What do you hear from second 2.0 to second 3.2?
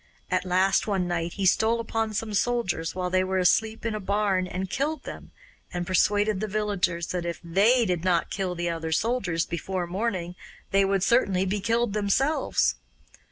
some soldiers while